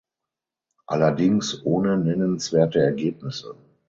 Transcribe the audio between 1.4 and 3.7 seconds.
ohne nennenswerte Ergebnisse.